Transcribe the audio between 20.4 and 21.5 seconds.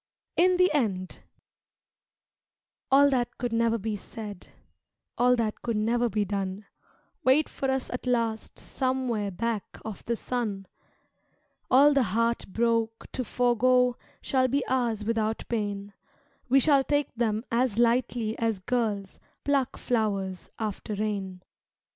after rain.